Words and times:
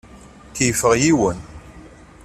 Keyyfeɣ 0.55 0.93
yiwen. 1.01 1.37